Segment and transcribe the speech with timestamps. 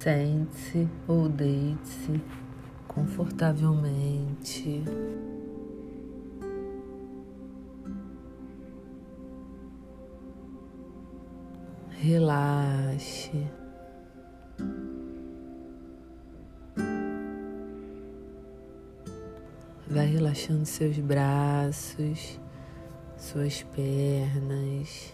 [0.00, 2.22] Sente-se ou deite-se
[2.86, 4.84] confortavelmente.
[11.90, 13.44] Relaxe.
[19.90, 22.38] Vai relaxando seus braços,
[23.16, 25.12] suas pernas.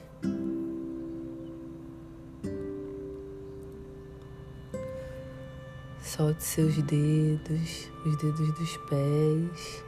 [6.17, 9.85] Solte seus dedos, os dedos dos pés,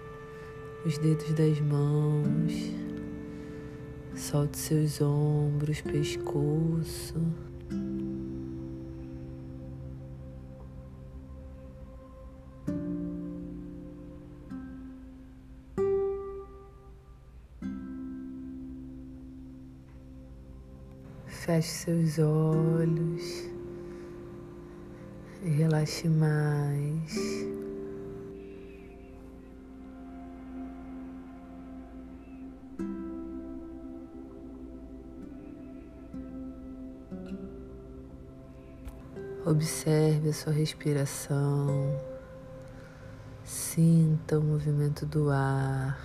[0.85, 2.75] os dedos das mãos.
[4.13, 7.15] Solte seus ombros, pescoço.
[21.29, 23.56] Feche seus olhos
[25.57, 27.47] relaxe mais.
[39.47, 41.69] Observe a sua respiração,
[43.45, 45.97] sinta o movimento do ar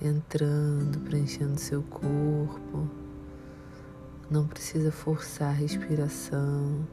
[0.00, 2.88] entrando, preenchendo seu corpo.
[4.30, 6.86] Não precisa forçar a respiração,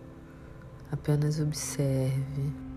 [0.92, 2.68] apenas observe.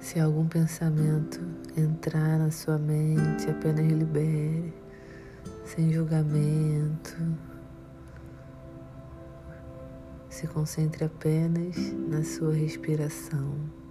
[0.00, 1.40] Se algum pensamento
[1.76, 4.72] entrar na sua mente, apenas libere,
[5.64, 7.16] sem julgamento.
[10.28, 11.76] Se concentre apenas
[12.08, 13.83] na sua respiração.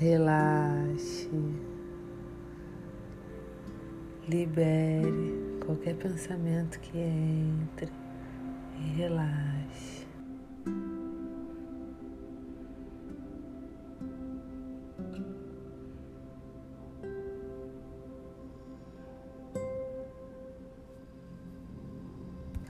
[0.00, 1.28] Relaxe.
[4.26, 7.92] Libere qualquer pensamento que entre
[8.78, 10.06] e relaxe.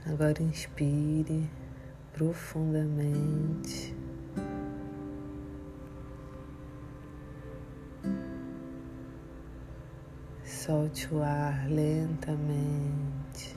[0.05, 1.49] Agora inspire
[2.11, 4.00] profundamente.
[10.91, 13.55] Solte o ar lentamente.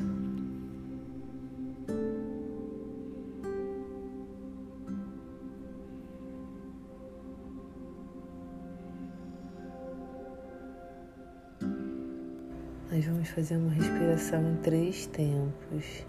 [12.89, 16.05] Nós vamos fazer uma respiração em três tempos.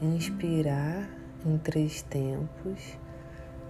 [0.00, 1.10] Inspirar
[1.44, 2.98] em três tempos,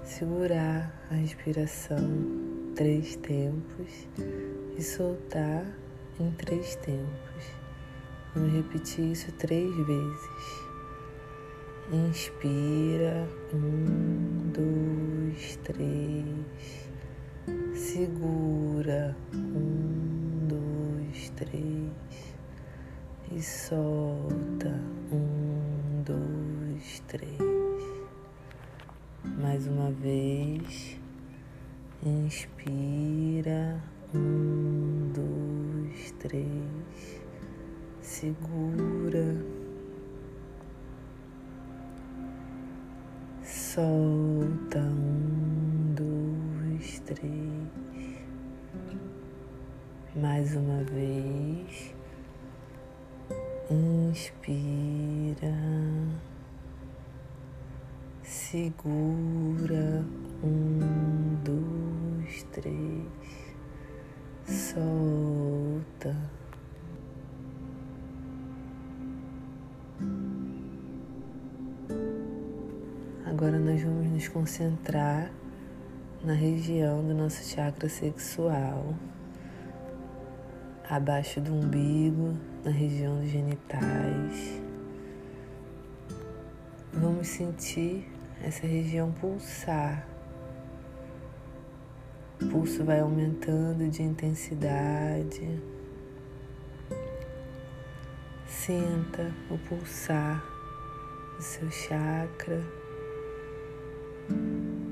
[0.05, 4.09] segurar a respiração três tempos
[4.77, 5.82] e soltar
[6.21, 7.63] em três tempos.
[8.35, 10.63] Vamos repetir isso três vezes.
[11.93, 16.89] Inspira, um, dois, três.
[17.75, 22.35] Segura, um, dois, três.
[23.31, 24.81] E solta,
[25.13, 27.39] um, dois, três.
[29.39, 30.99] Mais uma vez.
[32.05, 33.81] Inspira,
[34.15, 35.52] um, dois,
[36.19, 37.21] três.
[38.01, 39.37] Segura.
[43.43, 44.81] Solta.
[44.81, 48.23] Um, dois, três.
[50.15, 51.95] Mais uma vez.
[53.71, 55.55] Inspira.
[58.23, 60.05] Segura.
[60.45, 63.42] Um, dois, três
[64.47, 66.17] solta.
[73.25, 75.31] Agora nós vamos nos concentrar
[76.23, 78.95] na região do nosso chakra sexual,
[80.89, 84.61] abaixo do umbigo, na região dos genitais.
[86.93, 88.07] Vamos sentir
[88.45, 90.12] essa região pulsar
[92.51, 95.61] pulso vai aumentando de intensidade.
[98.47, 100.43] Sinta o pulsar
[101.37, 102.63] do seu chakra.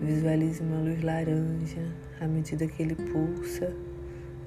[0.01, 1.95] Visualize uma luz laranja.
[2.21, 3.75] À medida que ele pulsa,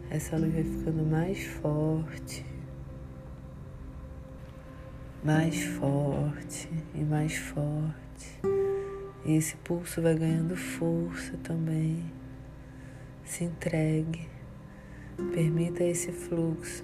[0.09, 2.45] essa luz vai ficando mais forte,
[5.23, 8.39] mais forte e mais forte.
[9.25, 12.03] E esse pulso vai ganhando força também.
[13.25, 14.29] Se entregue,
[15.33, 16.83] permita esse fluxo,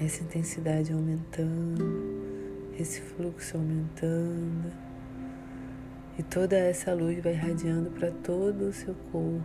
[0.00, 1.84] essa intensidade aumentando,
[2.78, 4.72] esse fluxo aumentando.
[6.18, 9.44] E toda essa luz vai irradiando para todo o seu corpo.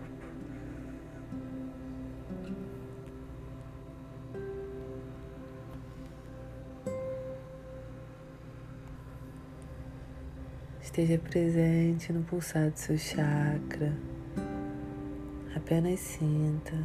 [10.81, 14.14] Esteja presente no pulsar do seu chakra.
[15.65, 16.75] Apenas sinta.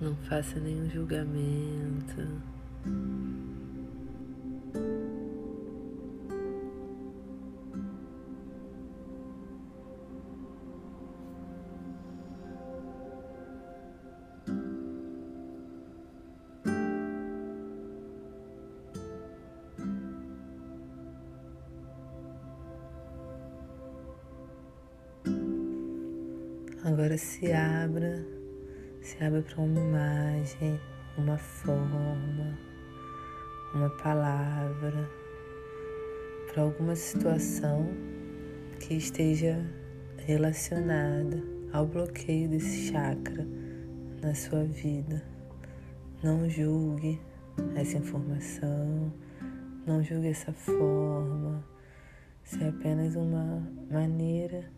[0.00, 2.40] Não faça nenhum julgamento.
[26.84, 28.22] Agora se abra,
[29.00, 30.78] se abra para uma imagem,
[31.16, 32.58] uma forma,
[33.74, 35.08] uma palavra,
[36.46, 37.88] para alguma situação
[38.78, 39.64] que esteja
[40.26, 41.42] relacionada
[41.72, 43.46] ao bloqueio desse chakra
[44.20, 45.22] na sua vida.
[46.22, 47.18] Não julgue
[47.76, 49.10] essa informação,
[49.86, 51.64] não julgue essa forma,
[52.42, 54.73] se é apenas uma maneira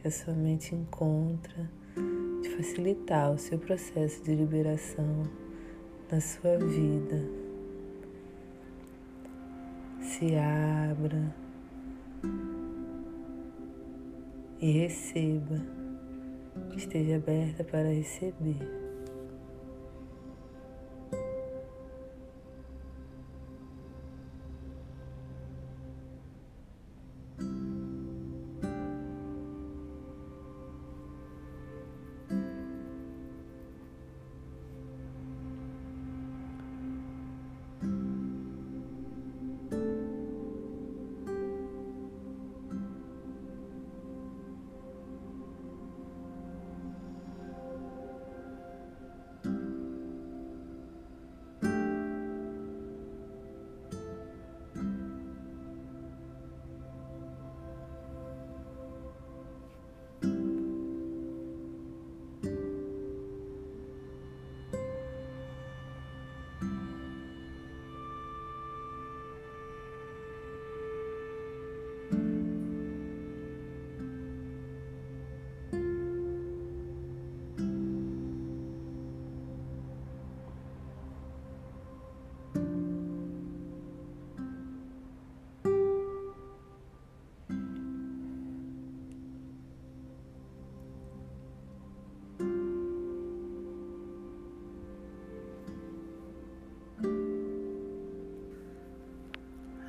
[0.00, 1.70] que a sua mente encontra
[2.42, 5.24] de facilitar o seu processo de liberação
[6.10, 7.24] na sua vida.
[10.00, 11.34] Se abra
[14.60, 15.60] e receba,
[16.76, 18.87] esteja aberta para receber.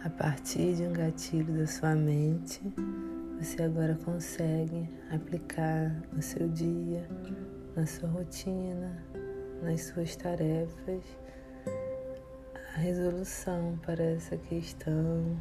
[0.02, 2.62] A partir de um gatilho da sua mente,
[3.38, 7.06] você agora consegue aplicar no seu dia,
[7.76, 9.04] na sua rotina,
[9.62, 11.04] nas suas tarefas,
[12.76, 15.38] a resolução para essa questão,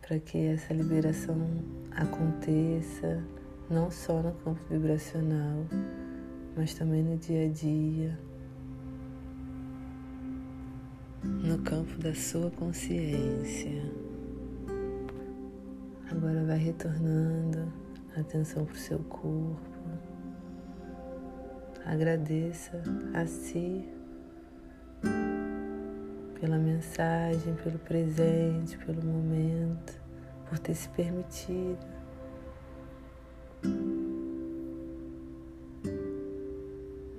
[0.00, 1.36] para que essa liberação
[1.90, 3.20] aconteça
[3.68, 5.66] não só no campo vibracional,
[6.56, 8.16] mas também no dia a dia
[11.26, 13.82] no campo da sua consciência.
[16.10, 17.72] Agora vai retornando
[18.16, 19.60] a atenção para o seu corpo.
[21.84, 22.82] Agradeça
[23.14, 23.84] a si
[26.40, 30.00] pela mensagem, pelo presente, pelo momento,
[30.48, 31.78] por ter se permitido.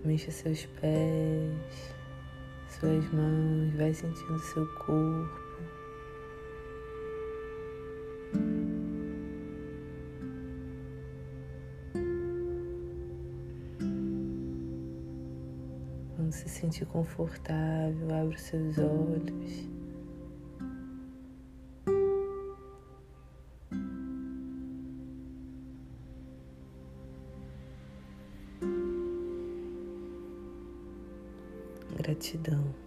[0.03, 1.96] Mexa seus pés
[2.69, 5.47] suas mãos, vai sentindo seu corpo.
[16.15, 19.66] Quando se sentir confortável, abre os seus olhos.
[32.17, 32.86] Gratidão.